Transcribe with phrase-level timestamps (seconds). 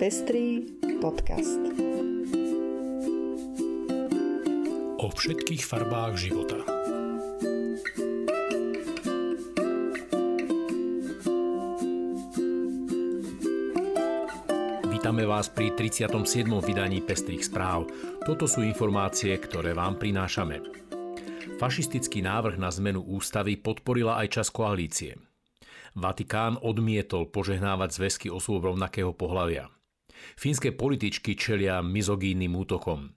[0.00, 0.64] Pestrý
[0.96, 1.60] podcast.
[4.96, 6.56] O všetkých farbách života.
[14.88, 16.48] Vítame vás pri 37.
[16.48, 17.84] vydaní Pestrých správ.
[18.24, 20.64] Toto sú informácie, ktoré vám prinášame.
[21.60, 25.20] Fašistický návrh na zmenu ústavy podporila aj čas koalície.
[25.92, 29.68] Vatikán odmietol požehnávať zväzky osôb rovnakého pohľavia.
[30.38, 33.12] Fínske političky čelia mizogínnym útokom.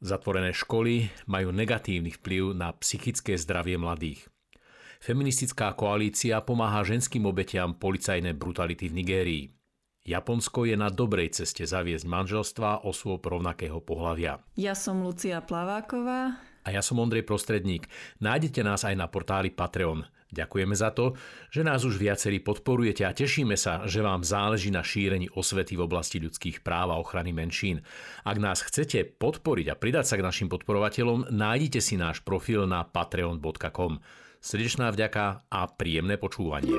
[0.00, 4.24] Zatvorené školy majú negatívny vplyv na psychické zdravie mladých.
[5.00, 9.44] Feministická koalícia pomáha ženským obetiam policajnej brutality v Nigérii.
[10.00, 14.40] Japonsko je na dobrej ceste zaviesť manželstva osôb rovnakého pohľavia.
[14.56, 16.40] Ja som Lucia Plaváková.
[16.64, 17.88] A ja som Ondrej Prostredník.
[18.20, 20.04] Nájdete nás aj na portáli Patreon.
[20.30, 21.18] Ďakujeme za to,
[21.50, 25.90] že nás už viacerí podporujete a tešíme sa, že vám záleží na šírení osvety v
[25.90, 27.82] oblasti ľudských práv a ochrany menšín.
[28.22, 32.86] Ak nás chcete podporiť a pridať sa k našim podporovateľom, nájdite si náš profil na
[32.86, 33.98] patreon.com.
[34.38, 36.78] Srdečná vďaka a príjemné počúvanie.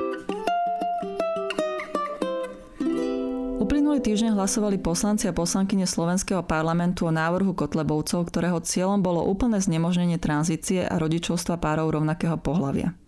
[3.62, 9.60] Uplynulý týždeň hlasovali poslanci a poslankyne Slovenského parlamentu o návrhu Kotlebovcov, ktorého cieľom bolo úplné
[9.60, 13.01] znemožnenie tranzície a rodičovstva párov rovnakého pohľavia.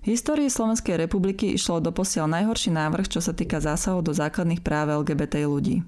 [0.00, 5.04] V histórii Slovenskej republiky išlo doposiaľ najhorší návrh, čo sa týka zásahov do základných práv
[5.04, 5.84] LGBT ľudí.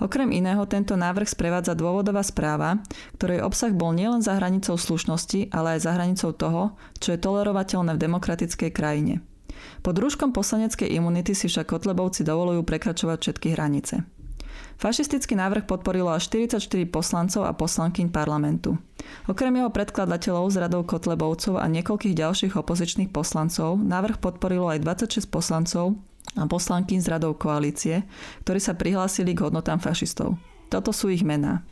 [0.00, 2.80] Okrem iného tento návrh sprevádza dôvodová správa,
[3.20, 6.62] ktorej obsah bol nielen za hranicou slušnosti, ale aj za hranicou toho,
[6.96, 9.20] čo je tolerovateľné v demokratickej krajine.
[9.84, 14.02] Pod rúškom poslaneckej imunity si však Kotlebovci dovolujú prekračovať všetky hranice.
[14.82, 16.58] Fašistický návrh podporilo až 44
[16.90, 18.74] poslancov a poslankyň parlamentu.
[19.30, 25.30] Okrem jeho predkladateľov z radou Kotlebovcov a niekoľkých ďalších opozičných poslancov návrh podporilo aj 26
[25.30, 25.94] poslancov
[26.34, 28.02] a poslankyň z radou koalície,
[28.42, 30.34] ktorí sa prihlásili k hodnotám fašistov.
[30.66, 31.62] Toto sú ich mená.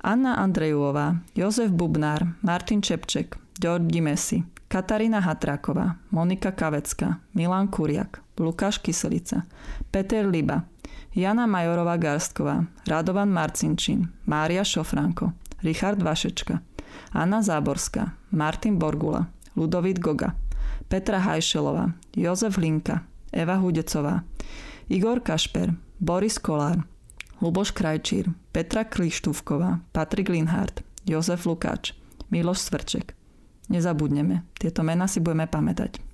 [0.00, 8.80] Anna Andrejová, Jozef Bubnár, Martin Čepček, Georgi Messi, Katarína Hatráková, Monika Kavecka, Milan Kuriak, Lukáš
[8.80, 9.44] Kyselica,
[9.92, 10.64] Peter Liba,
[11.14, 15.32] Jana Majorová Garstková, Radovan Marcinčín, Mária Šofranko,
[15.62, 16.62] Richard Vašečka,
[17.12, 19.26] Anna Záborská, Martin Borgula,
[19.56, 20.36] Ludovít Goga,
[20.88, 24.22] Petra Hajšelová, Jozef Linka, Eva Hudecová,
[24.88, 26.82] Igor Kašper, Boris Kolár,
[27.40, 31.92] Luboš Krajčír, Petra Klištúvková, Patrik Linhardt, Jozef Lukáč,
[32.30, 33.14] Miloš Svrček.
[33.68, 36.09] Nezabudneme, tieto mená si budeme pamätať.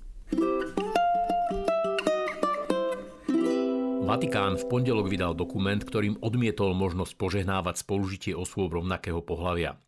[4.07, 9.83] Vatikán v pondelok vydal dokument, ktorým odmietol možnosť požehnávať spolužitie osôb rovnakého pohľavia.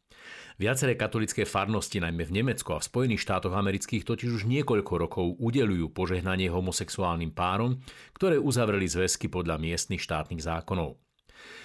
[0.59, 5.39] Viaceré katolické farnosti, najmä v Nemecku a v Spojených štátoch amerických, totiž už niekoľko rokov
[5.39, 7.79] udelujú požehnanie homosexuálnym párom,
[8.11, 10.99] ktoré uzavreli zväzky podľa miestnych štátnych zákonov.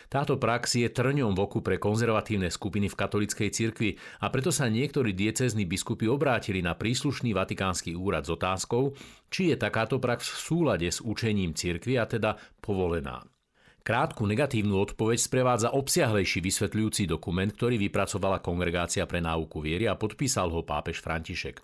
[0.06, 3.90] Táto prax je trňom v oku pre konzervatívne skupiny v katolickej cirkvi
[4.22, 8.94] a preto sa niektorí diecézni biskupy obrátili na príslušný vatikánsky úrad s otázkou,
[9.34, 13.26] či je takáto prax v súlade s učením cirkvi a teda povolená.
[13.82, 20.54] Krátku negatívnu odpoveď sprevádza obsiahlejší vysvetľujúci dokument, ktorý vypracovala Kongregácia pre náuku viery a podpísal
[20.54, 21.58] ho pápež František.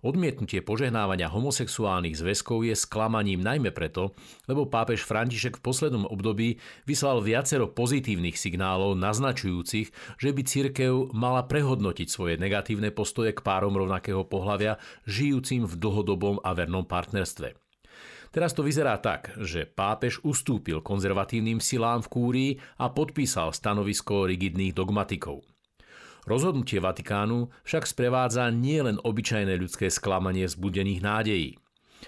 [0.00, 4.16] Odmietnutie požehnávania homosexuálnych zväzkov je sklamaním najmä preto,
[4.48, 6.56] lebo pápež František v poslednom období
[6.88, 13.76] vyslal viacero pozitívnych signálov naznačujúcich, že by cirkev mala prehodnotiť svoje negatívne postoje k párom
[13.76, 17.52] rovnakého pohľavia žijúcim v dlhodobom a vernom partnerstve.
[18.32, 24.72] Teraz to vyzerá tak, že pápež ustúpil konzervatívnym silám v kúrii a podpísal stanovisko rigidných
[24.72, 25.49] dogmatikov.
[26.28, 31.50] Rozhodnutie Vatikánu však sprevádza nielen obyčajné ľudské sklamanie zbudených nádejí.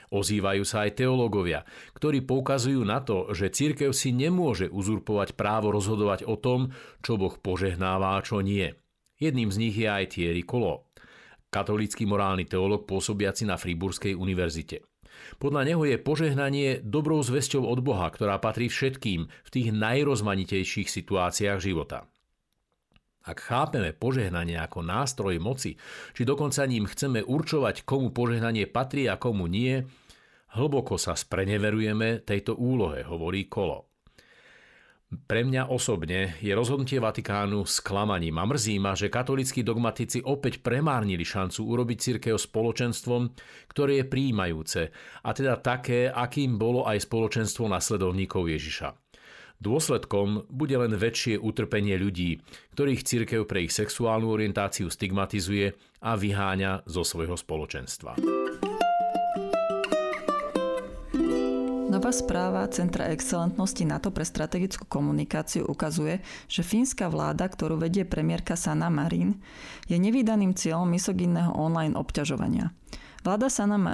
[0.09, 6.25] Ozývajú sa aj teológovia, ktorí poukazujú na to, že církev si nemôže uzurpovať právo rozhodovať
[6.25, 6.73] o tom,
[7.05, 8.73] čo Boh požehnáva a čo nie.
[9.21, 10.89] Jedným z nich je aj Thierry Kolo,
[11.53, 14.83] katolícky morálny teológ pôsobiaci na Friburskej univerzite.
[15.37, 21.61] Podľa neho je požehnanie dobrou zväzťou od Boha, ktorá patrí všetkým v tých najrozmanitejších situáciách
[21.61, 22.08] života.
[23.22, 25.78] Ak chápeme požehnanie ako nástroj moci,
[26.10, 29.78] či dokonca ním chceme určovať, komu požehnanie patrí a komu nie,
[30.58, 33.92] hlboko sa spreneverujeme tejto úlohe, hovorí Kolo.
[35.12, 41.20] Pre mňa osobne je rozhodnutie Vatikánu sklamaním a mrzí ma, že katolíckí dogmatici opäť premárnili
[41.20, 43.28] šancu urobiť církev spoločenstvom,
[43.69, 44.88] ktoré je príjmajúce,
[45.20, 49.01] a teda také, akým bolo aj spoločenstvo nasledovníkov Ježiša.
[49.62, 52.43] Dôsledkom bude len väčšie utrpenie ľudí,
[52.75, 58.19] ktorých cirkev pre ich sexuálnu orientáciu stigmatizuje a vyháňa zo svojho spoločenstva.
[61.93, 66.19] No Nová správa Centra excelentnosti NATO pre strategickú komunikáciu ukazuje,
[66.50, 69.38] že fínska vláda, ktorú vedie premiérka Sanna Marin,
[69.87, 72.75] je nevýdaným cieľom misogynného online obťažovania.
[73.22, 73.46] Vláda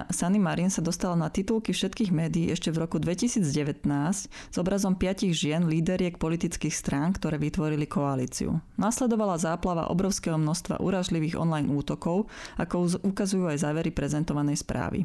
[0.09, 3.85] Sany Marin sa dostala na titulky všetkých médií ešte v roku 2019
[4.25, 8.57] s obrazom piatich žien líderiek politických strán, ktoré vytvorili koalíciu.
[8.81, 15.05] Nasledovala záplava obrovského množstva uražlivých online útokov, ako ukazujú aj závery prezentovanej správy.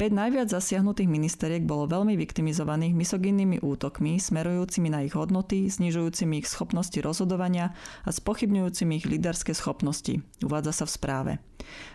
[0.00, 6.48] 5 najviac zasiahnutých ministeriek bolo veľmi viktimizovaných misogynnými útokmi, smerujúcimi na ich hodnoty, znižujúcimi ich
[6.48, 11.32] schopnosti rozhodovania a spochybňujúcimi ich líderské schopnosti, uvádza sa v správe.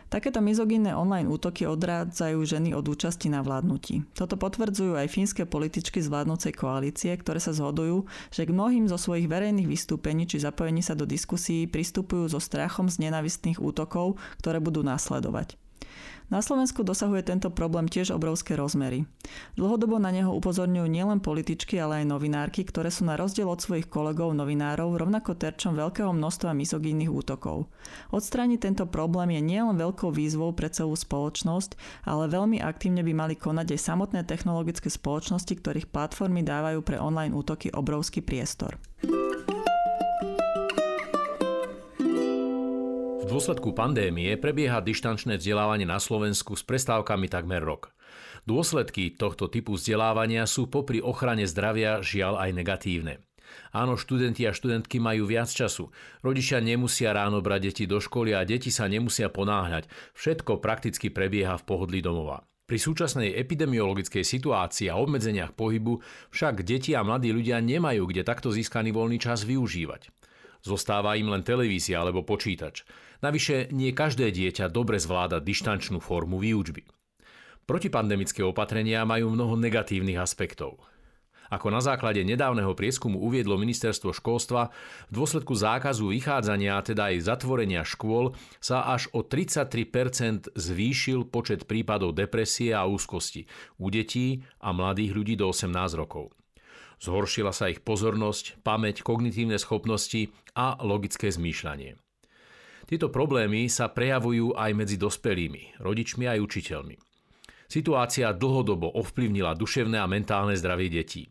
[0.06, 4.06] Takéto mizogínne online útoky odrádzajú ženy od účasti na vládnutí.
[4.14, 9.02] Toto potvrdzujú aj fínske političky z vládnocej koalície, ktoré sa zhodujú, že k mnohým zo
[9.02, 14.62] svojich verejných vystúpení či zapojení sa do diskusí pristupujú so strachom z nenavistných útokov, ktoré
[14.62, 15.58] budú následovať.
[16.26, 19.06] Na Slovensku dosahuje tento problém tiež obrovské rozmery.
[19.54, 23.86] Dlhodobo na neho upozorňujú nielen političky, ale aj novinárky, ktoré sú na rozdiel od svojich
[23.86, 27.70] kolegov novinárov rovnako terčom veľkého množstva misogínnych útokov.
[28.10, 31.78] Odstrániť tento problém je nielen veľkou výzvou pre celú spoločnosť,
[32.10, 37.38] ale veľmi aktívne by mali konať aj samotné technologické spoločnosti, ktorých platformy dávajú pre online
[37.38, 38.82] útoky obrovský priestor.
[43.36, 47.92] Dôsledku pandémie prebieha dištančné vzdelávanie na Slovensku s prestávkami takmer rok.
[48.48, 53.20] Dôsledky tohto typu vzdelávania sú popri ochrane zdravia žiaľ aj negatívne.
[53.76, 55.92] Áno, študenti a študentky majú viac času.
[56.24, 59.92] Rodičia nemusia ráno brať deti do školy a deti sa nemusia ponáhľať.
[60.16, 62.48] Všetko prakticky prebieha v pohodlí domova.
[62.64, 66.00] Pri súčasnej epidemiologickej situácii a obmedzeniach pohybu
[66.32, 70.08] však deti a mladí ľudia nemajú kde takto získaný voľný čas využívať.
[70.66, 72.82] Zostáva im len televízia alebo počítač.
[73.22, 76.82] Navyše nie každé dieťa dobre zvláda dištančnú formu výučby.
[77.70, 80.82] Protipandemické opatrenia majú mnoho negatívnych aspektov.
[81.54, 84.74] Ako na základe nedávneho prieskumu uviedlo ministerstvo školstva,
[85.10, 92.18] v dôsledku zákazu vychádzania, teda aj zatvorenia škôl, sa až o 33% zvýšil počet prípadov
[92.18, 93.46] depresie a úzkosti
[93.78, 96.34] u detí a mladých ľudí do 18 rokov.
[97.06, 102.02] Zhoršila sa ich pozornosť, pamäť, kognitívne schopnosti a logické zmýšľanie.
[102.90, 106.98] Tieto problémy sa prejavujú aj medzi dospelými, rodičmi aj učiteľmi.
[107.70, 111.30] Situácia dlhodobo ovplyvnila duševné a mentálne zdravie detí.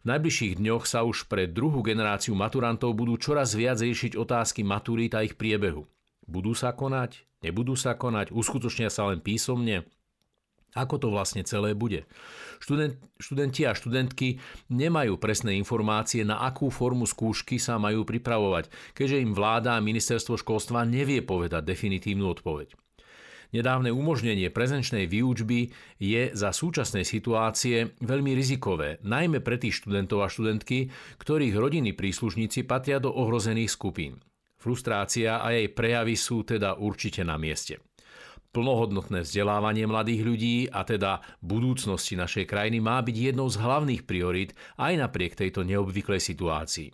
[0.00, 5.12] V najbližších dňoch sa už pre druhú generáciu maturantov budú čoraz viac riešiť otázky maturít
[5.12, 5.84] a ich priebehu.
[6.24, 7.28] Budú sa konať?
[7.44, 8.32] Nebudú sa konať?
[8.32, 9.84] Uskutočnia sa len písomne?
[10.78, 12.06] Ako to vlastne celé bude?
[12.62, 14.38] Študent, študenti a študentky
[14.70, 20.38] nemajú presné informácie, na akú formu skúšky sa majú pripravovať, keďže im vláda a ministerstvo
[20.38, 22.78] školstva nevie povedať definitívnu odpoveď.
[23.50, 30.30] Nedávne umožnenie prezenčnej výučby je za súčasnej situácie veľmi rizikové, najmä pre tých študentov a
[30.30, 30.86] študentky,
[31.18, 34.22] ktorých rodiny príslušníci patria do ohrozených skupín.
[34.54, 37.82] Frustrácia a jej prejavy sú teda určite na mieste.
[38.50, 44.58] Plnohodnotné vzdelávanie mladých ľudí a teda budúcnosti našej krajiny má byť jednou z hlavných priorít
[44.74, 46.90] aj napriek tejto neobvyklej situácii.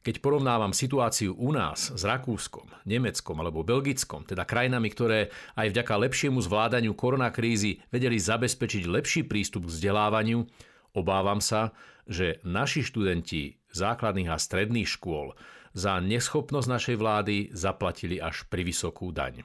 [0.00, 5.28] Keď porovnávam situáciu u nás s Rakúskom, Nemeckom alebo Belgickom, teda krajinami, ktoré
[5.60, 10.48] aj vďaka lepšiemu zvládaniu koronakrízy vedeli zabezpečiť lepší prístup k vzdelávaniu,
[10.96, 11.76] obávam sa,
[12.08, 15.36] že naši študenti základných a stredných škôl
[15.76, 19.44] za neschopnosť našej vlády zaplatili až pri vysokú daň.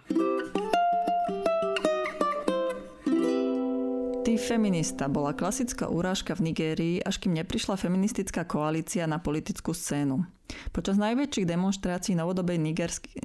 [4.24, 10.24] Ty feminista bola klasická úrážka v Nigérii, až kým neprišla feministická koalícia na politickú scénu.
[10.72, 12.56] Počas najväčších demonstrácií novodobej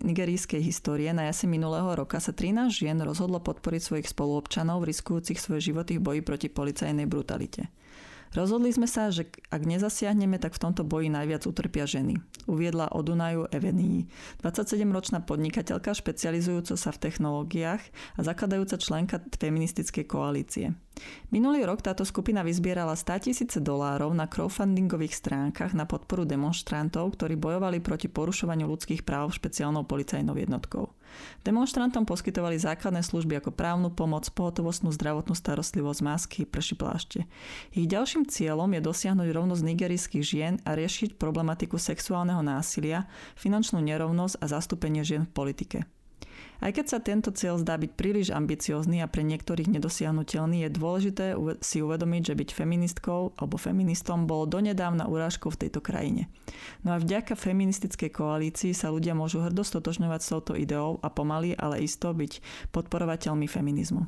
[0.03, 5.71] nigerijskej histórie na jase minulého roka sa 13 žien rozhodlo podporiť svojich spoluobčanov, riskujúcich svoje
[5.71, 7.71] životy v boji proti policajnej brutalite.
[8.37, 12.21] Rozhodli sme sa, že ak nezasiahneme, tak v tomto boji najviac utrpia ženy.
[12.49, 14.09] Uviedla o Dunaju Evenii,
[14.41, 17.83] 27-ročná podnikateľka špecializujúca sa v technológiách
[18.17, 20.77] a zakladajúca členka feministickej koalície.
[21.31, 27.39] Minulý rok táto skupina vyzbierala 100 tisíce dolárov na crowdfundingových stránkach na podporu demonstrantov, ktorí
[27.39, 30.91] bojovali proti porušovaniu ľudských práv špeciálnou policajnou jednotkou.
[31.47, 37.19] Demonstrantom poskytovali základné služby ako právnu pomoc, pohotovostnú zdravotnú starostlivosť, masky, prší plášte.
[37.73, 43.07] Ich ďalším cieľom je dosiahnuť rovnosť nigerijských žien a riešiť problematiku sexuálneho násilia,
[43.37, 45.79] finančnú nerovnosť a zastúpenie žien v politike.
[46.59, 51.27] Aj keď sa tento cieľ zdá byť príliš ambiciózny a pre niektorých nedosiahnutelný, je dôležité
[51.63, 56.27] si uvedomiť, že byť feministkou alebo feministom bolo donedávna urážkou v tejto krajine.
[56.83, 61.55] No a vďaka feministickej koalícii sa ľudia môžu hrdo stotožňovať s touto ideou a pomaly,
[61.55, 62.43] ale isto byť
[62.75, 64.03] podporovateľmi feminizmu.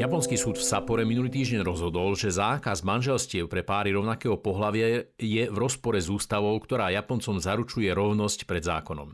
[0.00, 5.44] Japonský súd v Sapore minulý týždeň rozhodol, že zákaz manželstiev pre páry rovnakého pohľavia je
[5.44, 9.12] v rozpore s ústavou, ktorá Japoncom zaručuje rovnosť pred zákonom.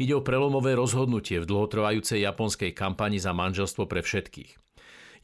[0.00, 4.56] Ide o prelomové rozhodnutie v dlhotrvajúcej japonskej kampani za manželstvo pre všetkých.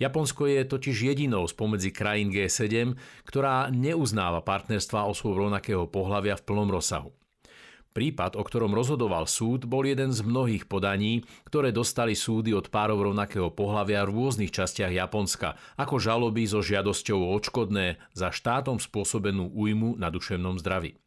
[0.05, 2.93] Japonsko je totiž jedinou spomedzi krajín G7,
[3.25, 7.09] ktorá neuznáva partnerstva osôb rovnakého pohľavia v plnom rozsahu.
[7.94, 12.98] Prípad, o ktorom rozhodoval súd, bol jeden z mnohých podaní, ktoré dostali súdy od párov
[12.98, 19.46] rovnakého pohľavia v rôznych častiach Japonska, ako žaloby so žiadosťou o odškodné za štátom spôsobenú
[19.54, 20.98] újmu na duševnom zdraví.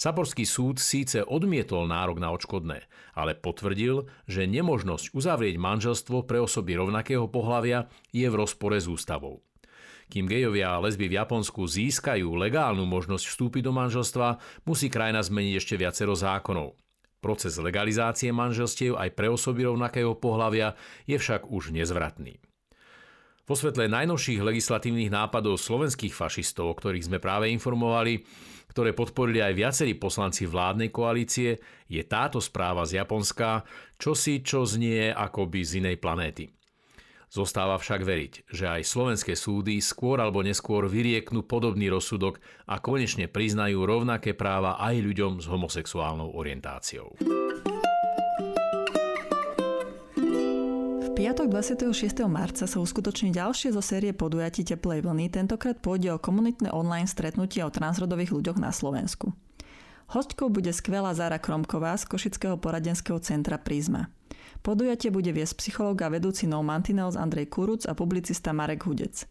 [0.00, 6.80] Saporský súd síce odmietol nárok na odškodné, ale potvrdil, že nemožnosť uzavrieť manželstvo pre osoby
[6.80, 9.44] rovnakého pohľavia je v rozpore s ústavou.
[10.12, 14.36] Kým gejovia a lesby v Japonsku získajú legálnu možnosť vstúpiť do manželstva,
[14.68, 16.76] musí krajina zmeniť ešte viacero zákonov.
[17.24, 20.76] Proces legalizácie manželstiev aj pre osoby rovnakého pohľavia
[21.08, 22.36] je však už nezvratný.
[23.48, 28.20] Vo svetle najnovších legislatívnych nápadov slovenských fašistov, o ktorých sme práve informovali,
[28.68, 31.56] ktoré podporili aj viacerí poslanci vládnej koalície,
[31.88, 33.64] je táto správa z Japonska
[33.96, 36.52] čosi, čo znie akoby z inej planéty.
[37.32, 42.36] Zostáva však veriť, že aj slovenské súdy skôr alebo neskôr vyrieknú podobný rozsudok
[42.68, 47.16] a konečne priznajú rovnaké práva aj ľuďom s homosexuálnou orientáciou.
[51.16, 51.88] Piatok 26.
[52.28, 55.32] marca sa uskutoční ďalšie zo série podujatí Teplej vlny.
[55.32, 59.32] Tentokrát pôjde o komunitné online stretnutie o transrodových ľuďoch na Slovensku.
[60.12, 64.12] Hostkou bude skvelá Zara Kromková z Košického poradenského centra Prisma.
[64.60, 69.24] Podujatie bude viesť psychológ a vedúci No Mantinels Andrej Kuruc a publicista Marek Hudec.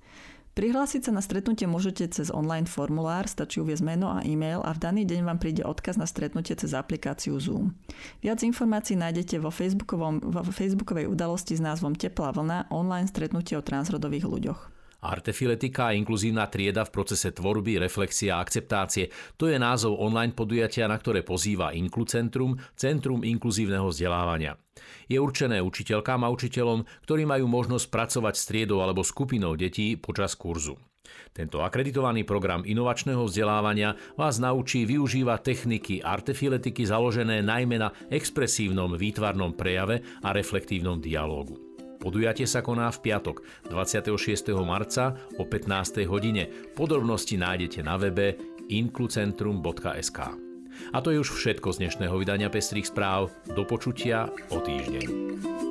[0.51, 4.83] Prihlásiť sa na stretnutie môžete cez online formulár, stačí uviezť meno a e-mail a v
[4.83, 7.71] daný deň vám príde odkaz na stretnutie cez aplikáciu Zoom.
[8.19, 14.27] Viac informácií nájdete vo, vo facebookovej udalosti s názvom Teplá vlna online stretnutie o transrodových
[14.27, 14.80] ľuďoch.
[15.01, 19.09] Artefiletika a inkluzívna trieda v procese tvorby, reflexie a akceptácie.
[19.33, 24.61] To je názov online podujatia, na ktoré pozýva Inklucentrum, Centrum inkluzívneho vzdelávania.
[25.09, 30.37] Je určené učiteľkám a učiteľom, ktorí majú možnosť pracovať s triedou alebo skupinou detí počas
[30.37, 30.77] kurzu.
[31.33, 39.57] Tento akreditovaný program inovačného vzdelávania vás naučí využívať techniky artefiletiky založené najmä na expresívnom výtvarnom
[39.57, 41.70] prejave a reflektívnom dialógu.
[42.01, 44.57] Podujatie sa koná v piatok 26.
[44.65, 46.01] marca o 15.
[46.09, 46.49] hodine.
[46.73, 48.41] Podrobnosti nájdete na webe
[48.73, 50.19] inklucentrum.sk.
[50.91, 53.29] A to je už všetko z dnešného vydania Pestrých správ.
[53.45, 55.70] Do počutia o týždeň.